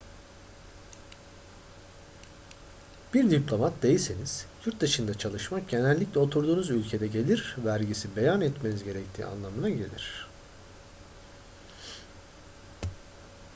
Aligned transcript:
bir 3.13 3.31
diplomat 3.31 3.83
değilseniz 3.83 4.45
yurt 4.65 4.79
dışında 4.81 5.13
çalışmak 5.17 5.69
genellikle 5.69 6.19
oturduğunuz 6.19 6.69
ülkede 6.69 7.07
gelir 7.07 7.55
vergisi 7.65 8.15
beyan 8.15 8.41
etmeniz 8.41 8.83
gerektiği 8.83 9.25
anlamına 9.25 9.69
gelir 9.69 10.27